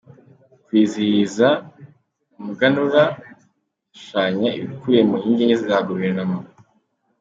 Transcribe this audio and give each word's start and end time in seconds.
Kwizihiza 0.65 1.47
Umuganura 2.37 3.03
bishushanya 3.89 4.47
ibikubiye 4.57 5.01
mu 5.09 5.13
nkingi 5.19 5.41
enye 5.45 5.57
za 5.65 5.77
Guverinoma 5.87 6.39